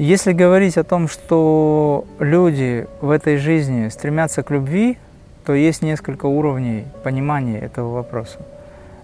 Если 0.00 0.32
говорить 0.32 0.78
о 0.78 0.82
том, 0.82 1.08
что 1.08 2.06
люди 2.18 2.86
в 3.02 3.10
этой 3.10 3.36
жизни 3.36 3.90
стремятся 3.90 4.42
к 4.42 4.50
любви, 4.50 4.96
то 5.44 5.52
есть 5.52 5.82
несколько 5.82 6.24
уровней 6.24 6.86
понимания 7.02 7.58
этого 7.58 7.96
вопроса. 7.96 8.38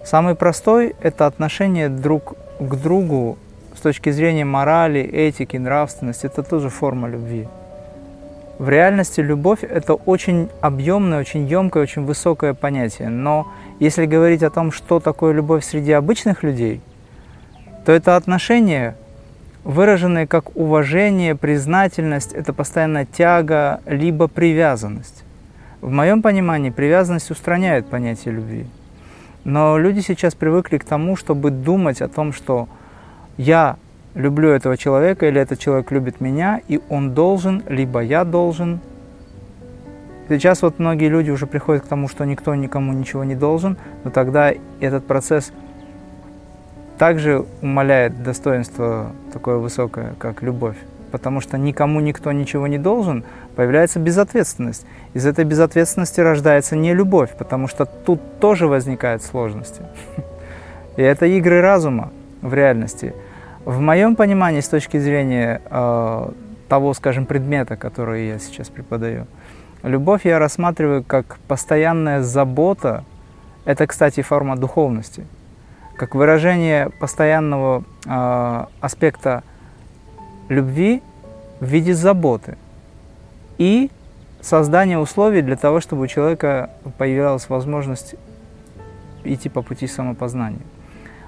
Самый 0.07 0.35
простой– 0.35 0.97
это 1.03 1.27
отношение 1.27 1.91
друг 1.91 2.33
к 2.59 2.75
другу 2.77 3.37
с 3.77 3.80
точки 3.83 4.09
зрения 4.09 4.47
морали, 4.47 5.01
этики, 5.01 5.59
нравственности. 5.59 6.25
Это 6.25 6.43
тоже 6.43 6.71
форма 6.71 7.09
любви. 7.09 7.47
В 8.59 8.71
реальности 8.71 9.21
любовь– 9.21 9.59
это 9.65 9.93
очень 9.93 10.49
объемное, 10.63 11.21
очень 11.21 11.47
емкое, 11.47 11.83
очень 11.83 12.07
высокое 12.07 12.55
понятие. 12.55 13.11
Но 13.11 13.47
если 13.81 14.06
говорить 14.06 14.42
о 14.42 14.48
том, 14.48 14.73
что 14.73 14.98
такое 15.01 15.34
любовь 15.34 15.62
среди 15.62 15.92
обычных 15.92 16.42
людей, 16.42 16.81
то 17.84 17.92
это 17.92 18.17
отношения, 18.17 18.97
выраженные 19.66 20.29
как 20.29 20.56
уважение, 20.56 21.34
признательность, 21.34 22.33
это 22.33 22.52
постоянная 22.52 23.05
тяга, 23.05 23.80
либо 23.84 24.29
привязанность. 24.29 25.25
В 25.80 25.91
моем 25.91 26.23
понимании 26.23 26.70
привязанность 26.70 27.33
устраняет 27.33 27.89
понятие 27.89 28.33
любви. 28.33 28.66
Но 29.42 29.77
люди 29.77 30.01
сейчас 30.01 30.37
привыкли 30.37 30.79
к 30.79 30.84
тому, 30.84 31.16
чтобы 31.16 31.51
думать 31.51 32.01
о 32.01 32.06
том, 32.06 32.33
что 32.33 32.69
я 33.37 33.77
люблю 34.15 34.51
этого 34.51 34.77
человека 34.77 35.27
или 35.27 35.41
этот 35.41 35.59
человек 35.59 35.91
любит 35.91 36.20
меня, 36.20 36.61
и 36.69 36.80
он 36.89 37.12
должен, 37.12 37.64
либо 37.69 38.01
я 38.01 38.25
должен. 38.25 38.78
Сейчас 40.28 40.62
вот 40.62 40.78
многие 40.78 41.09
люди 41.09 41.30
уже 41.30 41.48
приходят 41.48 41.84
к 41.84 41.89
тому, 41.89 42.06
что 42.06 42.25
никто 42.25 42.55
никому 42.55 42.92
ничего 42.92 43.25
не 43.25 43.34
должен, 43.34 43.77
но 44.05 44.11
тогда 44.11 44.55
этот 44.78 45.06
процесс 45.09 45.53
также 46.98 47.44
умаляет 47.62 48.22
достоинство 48.22 49.12
такое 49.33 49.56
высокое, 49.56 50.14
как 50.19 50.42
любовь. 50.42 50.77
Потому 51.11 51.41
что 51.41 51.56
никому 51.56 52.00
никто 52.00 52.33
ничего 52.33 52.66
не 52.66 52.78
должен, 52.78 53.25
появляется 53.55 54.00
безответственность. 54.00 54.84
Из 55.14 55.25
этой 55.25 55.44
безответственности 55.44 56.20
рождается 56.20 56.77
не 56.77 56.94
любовь, 56.94 57.30
потому 57.38 57.69
что 57.69 57.84
тут 57.84 58.20
тоже 58.41 58.66
возникают 58.66 59.22
сложности. 59.22 59.83
И 60.97 61.03
это 61.03 61.27
игры 61.27 61.61
разума 61.61 62.11
в 62.42 62.53
реальности– 62.55 63.14
в 63.66 63.81
моем 63.81 64.14
понимании, 64.14 64.60
с 64.60 64.69
точки 64.69 64.97
зрения 64.97 65.60
э, 65.69 66.31
того, 66.69 66.94
скажем, 66.94 67.27
предмета, 67.27 67.77
который 67.77 68.28
я 68.28 68.38
сейчас 68.38 68.69
преподаю, 68.69 69.27
любовь 69.83 70.25
я 70.25 70.38
рассматриваю 70.38 71.03
как 71.03 71.38
постоянная 71.48 72.22
забота. 72.22 73.05
Это, 73.64 73.88
кстати, 73.88 74.20
форма 74.20 74.56
духовности, 74.56 75.27
как 75.97 76.14
выражение 76.14 76.91
постоянного 77.00 77.84
э, 78.06 78.64
аспекта 78.80 79.42
любви 80.48 81.03
в 81.61 81.66
виде 81.66 81.94
заботы 81.94 82.56
и 83.58 83.91
создание 84.41 84.98
условий 84.98 85.42
для 85.42 85.56
того, 85.56 85.80
чтобы 85.80 86.03
у 86.03 86.06
человека 86.06 86.70
появилась 86.98 87.48
возможность 87.48 88.14
идти 89.25 89.48
по 89.48 89.62
пути 89.62 89.86
самопознания. 89.86 90.61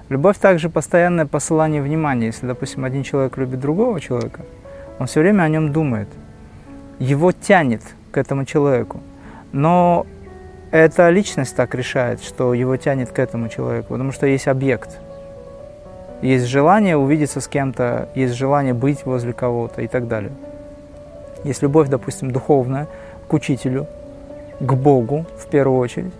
Любовь 0.09 0.37
также 0.37 0.69
постоянное 0.69 1.25
посылание 1.25 1.81
внимания. 1.81 2.27
Если, 2.27 2.47
допустим, 2.47 2.85
один 2.85 3.03
человек 3.03 3.37
любит 3.37 3.59
другого 3.59 3.99
человека, 3.99 4.41
он 4.97 5.07
все 5.07 5.19
время 5.19 5.43
о 5.43 5.49
нем 5.49 5.71
думает. 5.71 6.07
Его 6.99 7.31
тянет 7.31 7.81
к 8.11 8.17
этому 8.17 8.45
человеку. 8.45 9.01
Но 9.51 10.05
эта 10.71 11.09
личность 11.09 11.55
так 11.55 11.73
решает, 11.73 12.21
что 12.21 12.53
его 12.53 12.77
тянет 12.77 13.09
к 13.09 13.19
этому 13.19 13.49
человеку, 13.49 13.89
потому 13.89 14.11
что 14.11 14.27
есть 14.27 14.47
объект. 14.47 14.99
Есть 16.21 16.45
желание 16.45 16.97
увидеться 16.97 17.41
с 17.41 17.47
кем-то, 17.47 18.09
есть 18.13 18.35
желание 18.35 18.73
быть 18.73 19.05
возле 19.05 19.33
кого-то 19.33 19.81
и 19.81 19.87
так 19.87 20.07
далее. 20.07 20.31
Есть 21.43 21.61
любовь, 21.61 21.87
допустим, 21.87 22.31
духовная 22.31 22.87
к 23.27 23.33
учителю, 23.33 23.87
к 24.59 24.73
Богу 24.73 25.25
в 25.37 25.47
первую 25.47 25.79
очередь. 25.79 26.13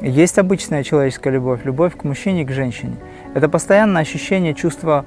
Есть 0.00 0.38
обычная 0.38 0.82
человеческая 0.82 1.30
любовь, 1.30 1.64
любовь 1.64 1.96
к 1.96 2.04
мужчине 2.04 2.44
к 2.44 2.50
женщине. 2.50 2.96
Это 3.34 3.48
постоянное 3.48 4.02
ощущение 4.02 4.54
чувства 4.54 5.04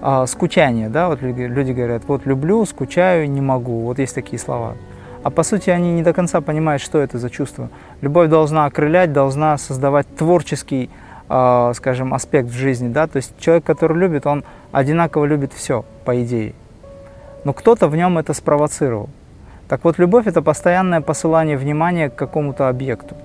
э, 0.00 0.24
скучания, 0.26 0.88
да, 0.88 1.08
вот 1.08 1.20
люди 1.22 1.72
говорят, 1.72 2.04
вот 2.06 2.26
люблю, 2.26 2.64
скучаю, 2.64 3.28
не 3.30 3.40
могу, 3.40 3.80
вот 3.80 3.98
есть 3.98 4.14
такие 4.14 4.38
слова. 4.38 4.74
А 5.22 5.30
по 5.30 5.42
сути 5.42 5.70
они 5.70 5.92
не 5.92 6.02
до 6.02 6.12
конца 6.12 6.40
понимают, 6.40 6.82
что 6.82 6.98
это 6.98 7.18
за 7.18 7.30
чувство. 7.30 7.68
Любовь 8.00 8.28
должна 8.28 8.66
окрылять, 8.66 9.12
должна 9.12 9.56
создавать 9.56 10.06
творческий, 10.16 10.90
э, 11.28 11.72
скажем, 11.74 12.12
аспект 12.12 12.48
в 12.48 12.54
жизни, 12.54 12.88
да, 12.88 13.06
то 13.06 13.18
есть 13.18 13.32
человек, 13.38 13.64
который 13.64 13.96
любит, 13.96 14.26
он 14.26 14.44
одинаково 14.72 15.24
любит 15.26 15.52
все, 15.52 15.84
по 16.04 16.20
идее. 16.22 16.54
Но 17.44 17.52
кто-то 17.52 17.88
в 17.88 17.96
нем 17.96 18.18
это 18.18 18.34
спровоцировал. 18.34 19.08
Так 19.68 19.84
вот, 19.84 19.98
любовь– 19.98 20.26
это 20.26 20.42
постоянное 20.42 21.00
посылание 21.00 21.56
внимания 21.56 22.10
к 22.10 22.16
какому-то 22.16 22.68
объекту. 22.68 23.16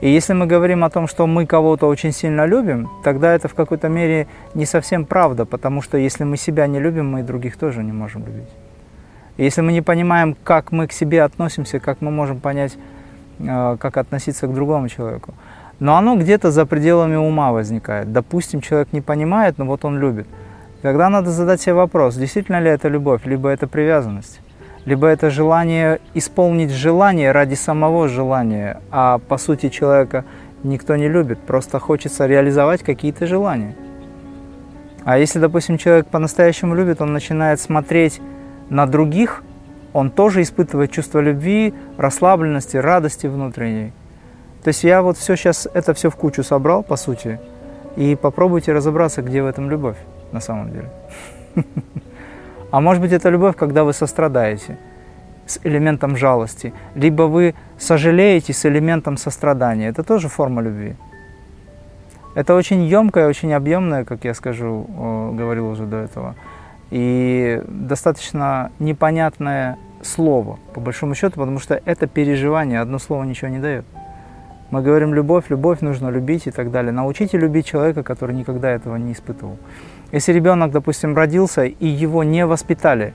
И 0.00 0.10
если 0.10 0.34
мы 0.34 0.46
говорим 0.46 0.84
о 0.84 0.90
том, 0.90 1.08
что 1.08 1.26
мы 1.26 1.46
кого-то 1.46 1.86
очень 1.86 2.12
сильно 2.12 2.44
любим, 2.44 2.90
тогда 3.02 3.34
это 3.34 3.48
в 3.48 3.54
какой-то 3.54 3.88
мере 3.88 4.26
не 4.54 4.66
совсем 4.66 5.06
правда, 5.06 5.46
потому 5.46 5.80
что 5.80 5.96
если 5.96 6.24
мы 6.24 6.36
себя 6.36 6.66
не 6.66 6.80
любим, 6.80 7.10
мы 7.10 7.20
и 7.20 7.22
других 7.22 7.56
тоже 7.56 7.82
не 7.82 7.92
можем 7.92 8.26
любить. 8.26 8.50
Если 9.36 9.60
мы 9.60 9.72
не 9.72 9.82
понимаем, 9.82 10.36
как 10.44 10.72
мы 10.72 10.86
к 10.86 10.92
себе 10.92 11.22
относимся, 11.22 11.78
как 11.78 12.00
мы 12.00 12.10
можем 12.10 12.40
понять, 12.40 12.76
э, 13.38 13.76
как 13.78 13.96
относиться 13.96 14.46
к 14.46 14.54
другому 14.54 14.88
человеку. 14.88 15.34
Но 15.78 15.96
оно 15.96 16.16
где-то 16.16 16.50
за 16.50 16.64
пределами 16.64 17.16
ума 17.16 17.52
возникает. 17.52 18.12
Допустим, 18.12 18.60
человек 18.60 18.88
не 18.92 19.02
понимает, 19.02 19.58
но 19.58 19.66
вот 19.66 19.84
он 19.84 19.98
любит. 19.98 20.26
Тогда 20.82 21.10
надо 21.10 21.30
задать 21.30 21.60
себе 21.60 21.74
вопрос, 21.74 22.16
действительно 22.16 22.60
ли 22.60 22.70
это 22.70 22.88
любовь, 22.88 23.26
либо 23.26 23.48
это 23.48 23.66
привязанность 23.66 24.40
либо 24.86 25.08
это 25.08 25.30
желание 25.30 26.00
исполнить 26.14 26.70
желание 26.70 27.32
ради 27.32 27.54
самого 27.54 28.08
желания, 28.08 28.80
а 28.90 29.18
по 29.18 29.36
сути 29.36 29.68
человека 29.68 30.24
никто 30.62 30.96
не 30.96 31.08
любит, 31.08 31.40
просто 31.40 31.78
хочется 31.80 32.26
реализовать 32.26 32.82
какие-то 32.82 33.26
желания. 33.26 33.76
А 35.04 35.18
если, 35.18 35.38
допустим, 35.38 35.76
человек 35.76 36.06
по-настоящему 36.06 36.74
любит, 36.74 37.00
он 37.00 37.12
начинает 37.12 37.60
смотреть 37.60 38.20
на 38.70 38.86
других, 38.86 39.42
он 39.92 40.10
тоже 40.10 40.42
испытывает 40.42 40.90
чувство 40.90 41.20
любви, 41.20 41.74
расслабленности, 41.96 42.76
радости 42.76 43.26
внутренней. 43.26 43.92
То 44.62 44.68
есть 44.68 44.84
я 44.84 45.00
вот 45.02 45.16
все 45.16 45.36
сейчас 45.36 45.68
это 45.72 45.94
все 45.94 46.10
в 46.10 46.16
кучу 46.16 46.42
собрал, 46.42 46.82
по 46.82 46.96
сути, 46.96 47.38
и 47.96 48.16
попробуйте 48.16 48.72
разобраться, 48.72 49.22
где 49.22 49.42
в 49.42 49.46
этом 49.46 49.70
любовь 49.70 49.96
на 50.32 50.40
самом 50.40 50.72
деле. 50.72 50.90
А 52.72 52.80
может 52.80 53.00
быть, 53.00 53.12
это 53.12 53.30
любовь, 53.30 53.56
когда 53.56 53.84
вы 53.84 53.92
сострадаете 53.92 54.76
с 55.46 55.60
элементом 55.62 56.16
жалости, 56.16 56.74
либо 56.96 57.22
вы 57.22 57.54
сожалеете 57.78 58.52
с 58.52 58.66
элементом 58.66 59.16
сострадания. 59.16 59.88
Это 59.88 60.02
тоже 60.02 60.28
форма 60.28 60.60
любви. 60.62 60.96
Это 62.34 62.54
очень 62.54 62.82
емкое, 62.84 63.28
очень 63.28 63.54
объемное, 63.54 64.04
как 64.04 64.24
я 64.24 64.34
скажу, 64.34 64.84
говорил 65.32 65.68
уже 65.68 65.86
до 65.86 65.96
этого, 65.96 66.34
и 66.90 67.62
достаточно 67.66 68.70
непонятное 68.78 69.78
слово, 70.02 70.58
по 70.74 70.80
большому 70.80 71.14
счету, 71.14 71.40
потому 71.40 71.58
что 71.58 71.80
это 71.84 72.06
переживание, 72.06 72.80
одно 72.80 72.98
слово 72.98 73.24
ничего 73.24 73.48
не 73.48 73.58
дает. 73.58 73.84
Мы 74.70 74.82
говорим 74.82 75.14
любовь, 75.14 75.44
любовь 75.48 75.80
нужно 75.80 76.08
любить 76.08 76.48
и 76.48 76.50
так 76.50 76.72
далее. 76.72 76.90
Научите 76.90 77.38
любить 77.38 77.66
человека, 77.66 78.02
который 78.02 78.34
никогда 78.34 78.70
этого 78.70 78.96
не 78.96 79.12
испытывал. 79.12 79.58
Если 80.10 80.32
ребенок, 80.32 80.72
допустим, 80.72 81.16
родился 81.16 81.64
и 81.64 81.86
его 81.86 82.24
не 82.24 82.44
воспитали, 82.46 83.14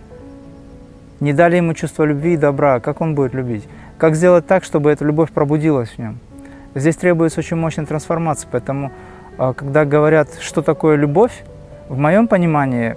не 1.20 1.34
дали 1.34 1.58
ему 1.58 1.74
чувство 1.74 2.04
любви 2.04 2.34
и 2.34 2.38
добра, 2.38 2.80
как 2.80 3.02
он 3.02 3.16
будет 3.16 3.34
любить? 3.34 3.68
Как 3.98 4.16
сделать 4.16 4.48
так, 4.48 4.64
чтобы 4.64 4.92
эта 4.92 5.04
любовь 5.04 5.32
пробудилась 5.32 5.90
в 5.90 5.98
нем? 6.00 6.20
Здесь 6.74 6.96
требуется 6.96 7.42
очень 7.42 7.58
мощная 7.58 7.86
трансформация, 7.86 8.48
поэтому, 8.50 8.92
а, 9.38 9.54
когда 9.54 9.84
говорят, 9.84 10.30
что 10.40 10.62
такое 10.62 10.96
любовь, 10.96 11.44
в 11.90 11.98
моем 11.98 12.28
понимании, 12.28 12.96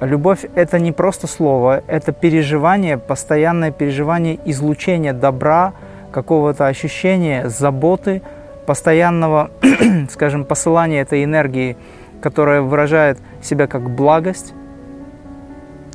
любовь– 0.00 0.44
это 0.54 0.78
не 0.78 0.92
просто 0.92 1.26
слово, 1.26 1.82
это 1.86 2.12
переживание, 2.12 2.98
постоянное 2.98 3.70
переживание 3.70 4.38
излучения 4.44 5.12
добра, 5.12 5.74
какого-то 6.12 6.66
ощущения, 6.66 7.48
заботы, 7.48 8.22
постоянного, 8.66 9.50
скажем, 10.10 10.44
посылания 10.44 11.02
этой 11.02 11.24
энергии 11.24 11.76
которая 12.20 12.62
выражает 12.62 13.18
себя 13.42 13.66
как 13.66 13.90
благость. 13.90 14.54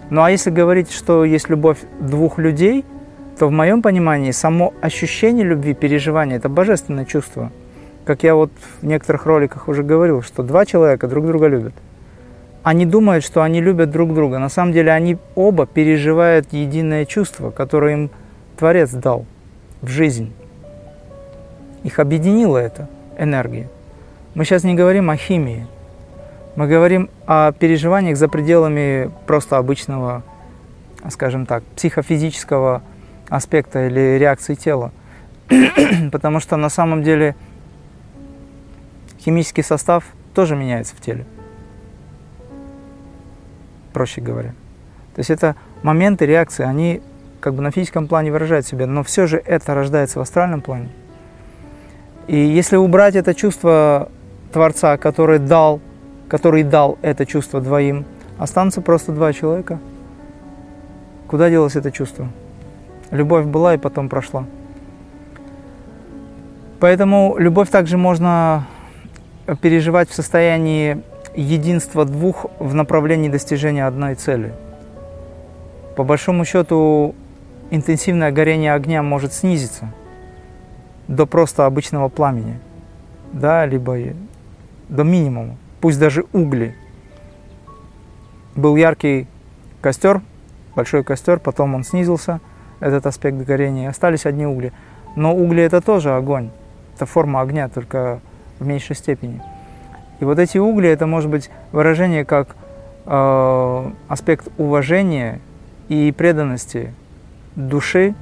Ну 0.09 0.21
а 0.21 0.31
если 0.31 0.49
говорить, 0.49 0.91
что 0.91 1.23
есть 1.23 1.49
любовь 1.49 1.77
двух 1.99 2.37
людей, 2.37 2.85
то 3.39 3.47
в 3.47 3.51
моем 3.51 3.81
понимании 3.81 4.31
само 4.31 4.73
ощущение 4.81 5.45
любви, 5.45 5.73
переживание– 5.73 6.37
это 6.37 6.49
божественное 6.49 7.05
чувство. 7.05 7.51
Как 8.05 8.23
я 8.23 8.35
вот 8.35 8.51
в 8.81 8.85
некоторых 8.85 9.25
роликах 9.25 9.67
уже 9.67 9.83
говорил, 9.83 10.21
что 10.21 10.43
два 10.43 10.65
человека 10.65 11.07
друг 11.07 11.25
друга 11.25 11.47
любят. 11.47 11.73
Они 12.65 12.87
думают, 12.87 13.23
что 13.23 13.43
они 13.43 13.61
любят 13.61 13.91
друг 13.91 14.11
друга. 14.15 14.39
На 14.39 14.49
самом 14.49 14.73
деле 14.73 14.91
они 14.91 15.19
оба 15.35 15.67
переживают 15.67 16.51
единое 16.51 17.05
чувство, 17.05 17.51
которое 17.51 17.93
им 17.93 18.09
Творец 18.57 18.89
дал 18.89 19.27
в 19.83 19.89
жизнь. 19.89 20.33
Их 21.83 21.99
объединила 21.99 22.57
эта 22.57 22.89
энергия. 23.19 23.69
Мы 24.33 24.45
сейчас 24.45 24.63
не 24.63 24.73
говорим 24.73 25.11
о 25.11 25.15
химии, 25.15 25.67
Мы 26.55 26.65
говорим 26.65 27.11
о 27.27 27.51
переживаниях 27.51 28.17
за 28.17 28.27
пределами 28.27 29.11
просто 29.27 29.57
обычного, 29.57 30.23
скажем 31.11 31.45
так, 31.45 31.63
психофизического 31.75 32.81
аспекта 33.29 33.85
или 33.85 34.17
реакции 34.17 34.55
тела. 34.55 34.91
Потому 36.11 36.39
что 36.39 36.57
на 36.57 36.69
самом 36.69 37.03
деле 37.03 37.35
химический 39.19 39.63
состав 39.63 40.03
тоже 40.33 40.55
меняется 40.55 40.95
в 40.95 40.99
теле. 40.99 41.27
Проще 43.95 44.19
говоря. 44.19 44.49
То 45.15 45.19
есть 45.19 45.29
это 45.29 45.55
моменты 45.81 46.25
реакции, 46.25 46.65
они 46.65 47.01
как 47.39 47.53
бы 47.53 47.61
на 47.61 47.71
физическом 47.71 48.09
плане 48.09 48.29
выражают 48.29 48.67
себя, 48.67 48.87
но 48.87 49.03
все 49.03 49.25
же 49.25 49.37
это 49.37 49.73
рождается 49.73 50.19
в 50.19 50.21
астральном 50.21 50.59
плане. 50.59 50.89
И 52.27 52.37
если 52.37 52.75
убрать 52.75 53.15
это 53.15 53.33
чувство 53.33 54.11
Творца, 54.51 54.97
который 54.97 55.39
дал, 55.39 55.79
который 56.27 56.63
дал 56.63 56.99
это 57.03 57.25
чувство 57.25 57.61
двоим, 57.61 58.03
останутся 58.37 58.81
просто 58.81 59.13
два 59.13 59.31
человека. 59.31 59.79
Куда 61.29 61.49
делось 61.49 61.77
это 61.77 61.89
чувство? 61.89 62.27
Любовь 63.11 63.45
была 63.45 63.75
и 63.75 63.77
потом 63.77 64.09
прошла. 64.09 64.43
Поэтому 66.81 67.37
любовь 67.37 67.69
также 67.69 67.97
можно 67.97 68.67
переживать 69.61 70.09
в 70.09 70.13
состоянии 70.13 71.01
единства 71.35 72.05
двух 72.05 72.45
в 72.59 72.73
направлении 72.73 73.29
достижения 73.29 73.85
одной 73.85 74.15
цели. 74.15 74.53
По 75.95 76.03
большому 76.03 76.45
счету, 76.45 77.15
интенсивное 77.71 78.31
горение 78.31 78.73
огня 78.73 79.01
может 79.03 79.33
снизиться 79.33 79.93
до 81.07 81.25
просто 81.25 81.65
обычного 81.65 82.09
пламени, 82.09 82.59
да, 83.31 83.65
либо 83.65 83.97
до 84.89 85.03
минимума, 85.03 85.55
пусть 85.81 85.99
даже 85.99 86.25
угли. 86.33 86.75
Был 88.55 88.75
яркий 88.75 89.27
костер, 89.81 90.21
большой 90.75 91.03
костер, 91.03 91.39
потом 91.39 91.75
он 91.75 91.83
снизился, 91.83 92.39
этот 92.79 93.05
аспект 93.05 93.37
горения, 93.37 93.89
остались 93.89 94.25
одни 94.25 94.45
угли. 94.45 94.73
Но 95.15 95.35
угли 95.35 95.63
это 95.63 95.81
тоже 95.81 96.15
огонь, 96.15 96.49
это 96.95 97.05
форма 97.05 97.41
огня, 97.41 97.69
только 97.69 98.19
в 98.59 98.65
меньшей 98.65 98.95
степени. 98.95 99.41
И 100.19 100.25
вот 100.25 100.39
эти 100.39 100.57
угли, 100.57 100.89
это 100.89 101.07
может 101.07 101.29
быть 101.29 101.49
выражение 101.71 102.25
как 102.25 102.55
э, 103.05 103.91
аспект 104.07 104.47
уважения 104.57 105.39
и 105.89 106.13
преданности 106.15 106.93
души 107.55 108.15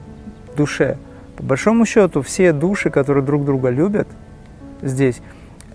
душе. 0.56 0.98
По 1.38 1.44
большому 1.44 1.86
счету, 1.86 2.22
все 2.22 2.54
души, 2.54 2.90
которые 2.90 3.24
друг 3.24 3.46
друга 3.46 3.70
любят 3.70 4.08
здесь, 4.82 5.22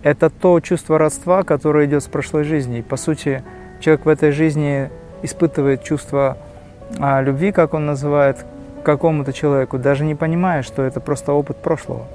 это 0.03 0.31
то 0.31 0.61
чувство 0.61 0.99
родства, 0.99 1.43
которое 1.43 1.87
идет 1.87 2.03
с 2.03 2.06
прошлой 2.06 2.44
жизни. 2.44 2.79
И, 2.79 2.82
по 2.82 2.97
сути, 2.97 3.43
человек 3.81 4.06
в 4.06 4.09
этой 4.09 4.31
жизни 4.31 4.91
испытывает 5.23 5.82
чувство 5.82 6.38
а, 6.99 7.21
любви, 7.21 7.53
как 7.53 7.75
он 7.75 7.87
называет, 7.87 8.44
к 8.82 8.87
какому-то 8.87 9.32
человеку, 9.32 9.79
даже 9.79 10.05
не 10.05 10.14
понимая, 10.14 10.62
что 10.62 10.82
это 10.82 11.00
просто 11.00 11.32
опыт 11.32 11.56
прошлого. 11.59 12.06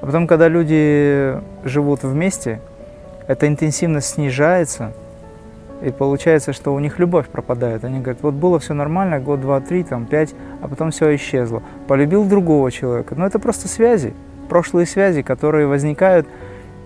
А 0.00 0.06
потом, 0.06 0.26
когда 0.26 0.48
люди 0.48 1.38
живут 1.64 2.02
вместе, 2.02 2.60
эта 3.28 3.46
интенсивность 3.46 4.08
снижается, 4.08 4.92
и 5.82 5.90
получается, 5.90 6.52
что 6.52 6.74
у 6.74 6.80
них 6.80 6.98
любовь 6.98 7.28
пропадает. 7.28 7.84
Они 7.84 8.00
говорят, 8.00 8.22
вот 8.22 8.34
было 8.34 8.58
все 8.58 8.74
нормально, 8.74 9.20
год, 9.20 9.40
два, 9.40 9.60
три, 9.60 9.84
там, 9.84 10.06
пять, 10.06 10.34
а 10.60 10.66
потом 10.66 10.90
все 10.90 11.14
исчезло. 11.14 11.62
Полюбил 11.86 12.24
другого 12.24 12.72
человека. 12.72 13.14
Но 13.14 13.24
это 13.26 13.38
просто 13.38 13.68
связи, 13.68 14.12
прошлые 14.48 14.86
связи, 14.86 15.22
которые 15.22 15.68
возникают 15.68 16.26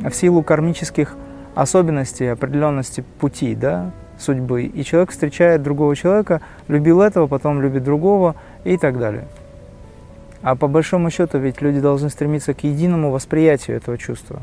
в 0.01 0.13
силу 0.13 0.43
кармических 0.43 1.17
особенностей, 1.55 2.27
определенности 2.27 3.03
пути, 3.19 3.55
да, 3.55 3.93
судьбы. 4.19 4.65
И 4.65 4.85
человек 4.85 5.13
встречает 5.13 5.63
другого 5.63 5.95
человека, 5.97 6.43
любил 6.69 7.01
этого, 7.01 7.29
потом 7.29 7.63
любит 7.63 7.85
другого 7.85 8.35
и 8.65 8.77
так 8.77 8.99
далее. 8.99 9.25
А 10.43 10.57
по 10.57 10.67
большому 10.67 11.09
счету 11.09 11.39
ведь 11.39 11.63
люди 11.63 11.81
должны 11.81 12.11
стремиться 12.11 12.53
к 12.53 12.65
единому 12.65 13.11
восприятию 13.11 13.77
этого 13.77 13.97
чувства. 13.97 14.43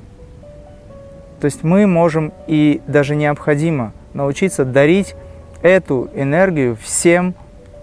То 1.40 1.46
есть 1.46 1.64
мы 1.64 1.88
можем 1.88 2.34
и 2.48 2.82
даже 2.88 3.16
необходимо 3.16 3.94
научиться 4.14 4.66
дарить 4.66 5.16
эту 5.62 6.10
энергию 6.14 6.76
всем, 6.76 7.34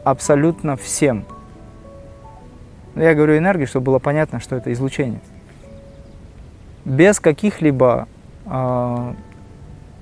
абсолютно 0.04 0.76
всем. 0.76 1.24
Я 2.94 3.14
говорю 3.14 3.36
энергию, 3.36 3.66
чтобы 3.66 3.86
было 3.86 3.98
понятно, 3.98 4.40
что 4.40 4.56
это 4.56 4.72
излучение. 4.72 5.20
Без 6.84 7.18
каких-либо 7.18 8.08
э, 8.46 9.12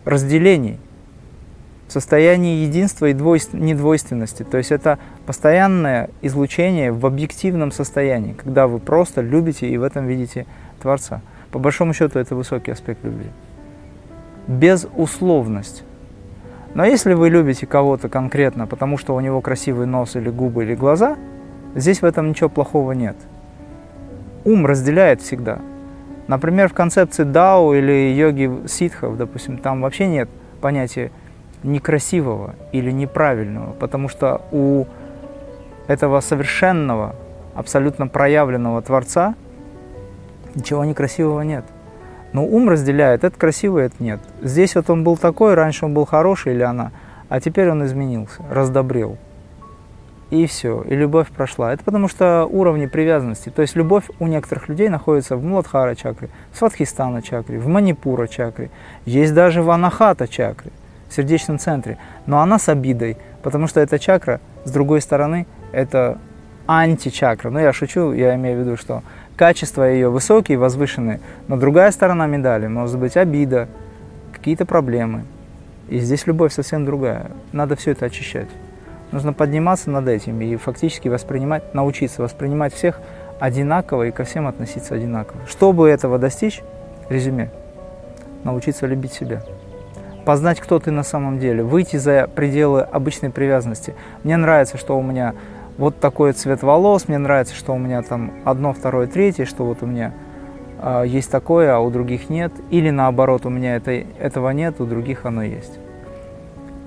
разделений, 0.05 0.79
в 1.89 1.93
состоянии 1.93 2.65
единства 2.65 3.07
и 3.07 3.13
двойств, 3.13 3.53
недвойственности. 3.53 4.43
То 4.43 4.59
есть 4.59 4.73
это 4.73 4.99
постоянное 5.27 6.11
излучение 6.23 6.93
в 6.93 7.05
объективном 7.07 7.73
состоянии, 7.73 8.33
когда 8.33 8.67
вы 8.67 8.79
просто 8.79 9.21
любите 9.21 9.69
и 9.69 9.77
в 9.77 9.83
этом 9.83 10.07
видите 10.07 10.47
Творца. 10.81 11.21
По 11.51 11.59
большому 11.59 11.93
счету 11.95 12.19
это 12.19 12.35
высокий 12.35 12.71
аспект 12.71 13.05
любви 13.05 13.29
безусловность. 14.47 15.85
Но 16.75 16.85
если 16.85 17.15
вы 17.15 17.31
любите 17.31 17.67
кого-то 17.67 18.09
конкретно, 18.09 18.67
потому 18.67 18.99
что 18.99 19.15
у 19.15 19.21
него 19.21 19.41
красивый 19.41 19.87
нос 19.87 20.17
или 20.17 20.29
губы 20.29 20.65
или 20.65 20.75
глаза, 20.75 21.17
здесь 21.75 22.03
в 22.03 22.05
этом 22.05 22.29
ничего 22.29 22.49
плохого 22.49 22.93
нет. 22.93 23.17
Ум 24.45 24.67
разделяет 24.67 25.23
всегда. 25.23 25.61
Например, 26.27 26.69
в 26.69 26.75
концепции 26.75 27.23
дао 27.23 27.75
или 27.75 28.13
йоги 28.15 28.67
ситхов, 28.67 29.17
допустим, 29.17 29.59
там 29.59 29.83
вообще 29.83 30.07
нет 30.07 30.29
понятия 30.61 31.13
некрасивого 31.63 32.55
или 32.73 32.91
неправильного, 32.91 33.73
потому 33.73 34.09
что 34.09 34.43
у 34.51 34.87
этого 35.87 36.21
совершенного, 36.21 37.15
абсолютно 37.55 38.07
проявленного 38.07 38.83
Творца 38.83 39.35
ничего 40.55 40.85
некрасивого 40.85 41.43
нет. 41.43 41.65
Но 42.35 42.45
ум 42.45 42.69
разделяет, 42.69 43.23
это 43.23 43.39
красиво, 43.39 43.79
это 43.79 43.95
нет. 44.01 44.19
Здесь 44.43 44.75
вот 44.75 44.91
он 44.91 45.05
был 45.05 45.17
такой, 45.17 45.55
раньше 45.55 45.87
он 45.87 45.95
был 45.95 46.05
хороший 46.05 46.53
или 46.53 46.63
она, 46.63 46.91
а 47.29 47.41
теперь 47.41 47.71
он 47.71 47.87
изменился, 47.87 48.43
раздобрел. 48.51 49.17
И 50.31 50.47
все, 50.47 50.83
и 50.83 50.97
любовь 50.97 51.29
прошла. 51.29 51.73
Это 51.73 51.85
потому 51.85 52.09
что 52.09 52.45
уровни 52.51 52.87
привязанности. 52.87 53.51
То 53.51 53.63
есть 53.63 53.77
любовь 53.77 54.07
у 54.19 54.27
некоторых 54.27 54.69
людей 54.69 54.89
находится 54.89 55.37
в 55.37 55.45
Муладхара 55.45 55.95
чакре, 55.95 56.29
в 56.51 56.59
Сватхистана 56.59 57.23
чакре, 57.23 57.61
в 57.61 57.69
Манипура 57.69 58.27
чакре. 58.27 58.71
Есть 59.05 59.33
даже 59.33 59.63
в 59.63 59.71
Анахата 59.71 60.27
чакре, 60.27 60.73
в 61.09 61.15
сердечном 61.15 61.61
центре. 61.61 61.99
Но 62.27 62.41
она 62.41 62.59
с 62.59 62.69
обидой, 62.69 63.17
потому 63.45 63.69
что 63.69 63.79
эта 63.79 64.01
чакра, 64.01 64.41
с 64.65 64.73
другой 64.73 65.01
стороны, 65.03 65.47
это 65.71 66.19
античакра. 66.67 67.51
Ну, 67.51 67.61
я 67.61 67.73
шучу, 67.73 68.13
я 68.13 68.35
имею 68.35 68.57
в 68.57 68.61
виду, 68.63 68.77
что 68.77 69.05
качества 69.37 69.85
ее 69.85 70.09
высокие, 70.09 70.59
возвышенные, 70.59 71.21
но 71.49 71.57
другая 71.57 71.91
сторона 71.91 72.27
медали 72.27 72.67
может 72.67 72.99
быть 72.99 73.17
обида, 73.17 73.69
какие-то 74.33 74.67
проблемы. 74.67 75.25
И 75.89 75.99
здесь 75.99 76.27
любовь 76.27 76.53
совсем 76.53 76.85
другая. 76.85 77.31
Надо 77.53 77.77
все 77.77 77.91
это 77.93 78.07
очищать. 78.07 78.49
Нужно 79.13 79.33
подниматься 79.33 79.91
над 79.91 80.09
этим 80.09 80.41
и 80.41 80.57
фактически 80.57 81.09
воспринимать, 81.09 81.75
научиться 81.75 82.23
воспринимать 82.23 82.75
всех 82.75 83.01
одинаково 83.39 84.05
и 84.05 84.11
ко 84.11 84.25
всем 84.25 84.47
относиться 84.47 84.95
одинаково. 84.95 85.41
Чтобы 85.47 85.89
этого 85.89 86.19
достичь, 86.19 86.63
резюме, 87.09 87.51
научиться 88.45 88.87
любить 88.87 89.13
себя. 89.13 89.43
Познать, 90.25 90.59
кто 90.59 90.79
ты 90.79 90.91
на 90.91 91.03
самом 91.03 91.39
деле, 91.39 91.63
выйти 91.63 91.97
за 91.97 92.29
пределы 92.35 92.81
обычной 92.81 93.31
привязанности. 93.31 93.95
Мне 94.23 94.37
нравится, 94.39 94.79
что 94.79 94.99
у 94.99 95.03
меня 95.03 95.35
вот 95.77 95.99
такой 95.99 96.33
цвет 96.33 96.63
волос, 96.63 97.09
мне 97.09 97.19
нравится, 97.19 97.55
что 97.55 97.73
у 97.73 97.79
меня 97.79 98.03
там 98.03 98.33
одно, 98.45 98.73
второе, 98.73 99.07
третье, 99.07 99.45
что 99.45 99.65
вот 99.65 99.83
у 99.83 99.87
меня 99.87 100.13
э, 100.81 101.05
есть 101.07 101.31
такое, 101.31 101.75
а 101.75 101.81
у 101.81 101.91
других 101.91 102.31
нет, 102.31 102.53
или 102.71 102.91
наоборот, 102.91 103.45
у 103.47 103.51
меня 103.51 103.77
это, 103.77 103.91
этого 103.91 104.51
нет, 104.51 104.81
у 104.81 104.87
других 104.87 105.27
оно 105.27 105.43
есть. 105.43 105.79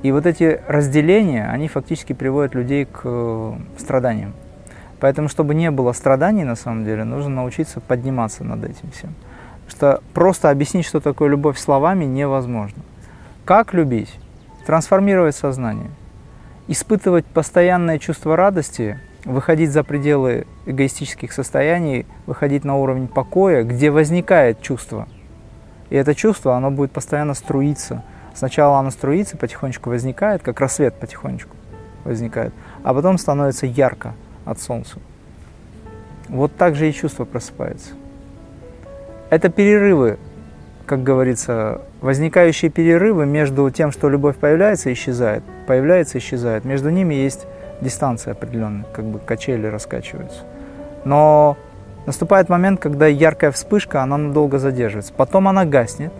И 0.03 0.11
вот 0.11 0.25
эти 0.25 0.61
разделения, 0.67 1.49
они 1.49 1.67
фактически 1.67 2.13
приводят 2.13 2.55
людей 2.55 2.85
к 2.85 3.01
э, 3.03 3.53
страданиям. 3.77 4.33
Поэтому, 4.99 5.27
чтобы 5.27 5.53
не 5.53 5.69
было 5.69 5.91
страданий, 5.91 6.43
на 6.43 6.55
самом 6.55 6.85
деле, 6.85 7.03
нужно 7.03 7.35
научиться 7.35 7.81
подниматься 7.81 8.43
над 8.43 8.63
этим 8.63 8.89
всем. 8.91 9.13
Что 9.67 10.01
просто 10.13 10.49
объяснить, 10.49 10.85
что 10.85 11.01
такое 11.01 11.29
любовь 11.29 11.59
словами, 11.59 12.05
невозможно. 12.05 12.81
Как 13.43 13.73
любить? 13.73 14.17
Трансформировать 14.65 15.35
сознание– 15.35 15.91
испытывать 16.67 17.25
постоянное 17.25 17.99
чувство 17.99 18.35
радости, 18.35 18.99
выходить 19.25 19.71
за 19.71 19.83
пределы 19.83 20.45
эгоистических 20.65 21.31
состояний, 21.31 22.05
выходить 22.25 22.63
на 22.63 22.77
уровень 22.77 23.07
покоя, 23.07 23.63
где 23.63 23.89
возникает 23.89 24.61
чувство. 24.61 25.07
И 25.89 25.95
это 25.95 26.15
чувство, 26.15 26.55
оно 26.55 26.71
будет 26.71 26.91
постоянно 26.91 27.33
струиться. 27.33 28.03
Сначала 28.33 28.79
оно 28.79 28.91
струится, 28.91 29.37
потихонечку 29.37 29.89
возникает, 29.89 30.43
как 30.43 30.59
рассвет 30.59 30.95
потихонечку 30.95 31.55
возникает, 32.03 32.53
а 32.83 32.93
потом 32.93 33.17
становится 33.17 33.65
ярко 33.65 34.13
от 34.45 34.59
солнца. 34.59 34.99
Вот 36.29 36.55
так 36.55 36.75
же 36.75 36.89
и 36.89 36.93
чувство 36.93 37.25
просыпается. 37.25 37.93
Это 39.29 39.49
перерывы 39.49 40.19
как 40.87 41.03
говорится, 41.03 41.81
возникающие 41.99 42.71
перерывы 42.71 43.25
между 43.25 43.69
тем, 43.69 43.91
что 43.91 44.09
любовь 44.09 44.37
появляется 44.37 44.89
и 44.89 44.93
исчезает, 44.93 45.43
появляется 45.67 46.17
и 46.17 46.21
исчезает, 46.21 46.63
между 46.63 46.89
ними 46.89 47.13
есть 47.13 47.45
дистанция 47.81 48.31
определенная, 48.31 48.85
как 48.93 49.03
бы 49.05 49.19
качели 49.19 49.67
раскачиваются. 49.67 50.39
Но 51.03 51.57
наступает 52.05 52.47
момент, 52.47 52.79
когда 52.79 53.05
яркая 53.05 53.51
вспышка, 53.51 54.01
она 54.01 54.17
надолго 54.17 54.59
задерживается. 54.59 55.13
Потом 55.13 55.49
она 55.49 55.65
гаснет, 55.65 56.13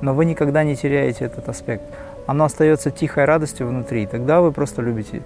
но 0.00 0.14
вы 0.14 0.24
никогда 0.24 0.62
не 0.62 0.76
теряете 0.76 1.24
этот 1.24 1.48
аспект. 1.48 1.82
Оно 2.26 2.44
остается 2.44 2.92
тихой 2.92 3.24
радостью 3.24 3.66
внутри, 3.66 4.04
и 4.04 4.06
тогда 4.06 4.40
вы 4.40 4.52
просто 4.52 4.82
любите. 4.82 5.20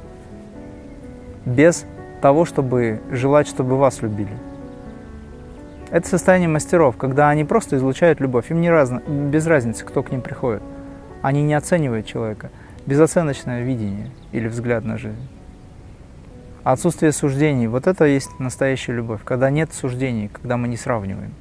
Без 1.44 1.84
того, 2.22 2.46
чтобы 2.46 3.00
желать, 3.10 3.46
чтобы 3.46 3.76
вас 3.76 4.00
любили. 4.00 4.49
Это 5.90 6.08
состояние 6.08 6.48
мастеров, 6.48 6.96
когда 6.96 7.30
они 7.30 7.44
просто 7.44 7.76
излучают 7.76 8.20
любовь. 8.20 8.50
Им 8.50 8.60
не 8.60 8.70
разно, 8.70 9.00
без 9.00 9.46
разницы, 9.46 9.84
кто 9.84 10.04
к 10.04 10.12
ним 10.12 10.20
приходит. 10.20 10.62
Они 11.20 11.42
не 11.42 11.54
оценивают 11.54 12.06
человека. 12.06 12.50
Безоценочное 12.86 13.62
видение 13.62 14.10
или 14.30 14.46
взгляд 14.46 14.84
на 14.84 14.96
жизнь. 14.98 15.28
Отсутствие 16.62 17.10
суждений– 17.12 17.66
вот 17.68 17.86
это 17.86 18.04
есть 18.04 18.38
настоящая 18.38 18.92
любовь, 18.92 19.22
когда 19.24 19.50
нет 19.50 19.72
суждений, 19.72 20.28
когда 20.28 20.56
мы 20.56 20.68
не 20.68 20.76
сравниваем. 20.76 21.32